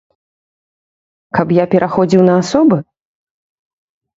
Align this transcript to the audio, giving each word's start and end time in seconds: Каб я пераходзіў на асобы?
Каб 1.39 1.47
я 1.57 1.65
пераходзіў 1.73 2.21
на 2.31 2.41
асобы? 2.45 2.77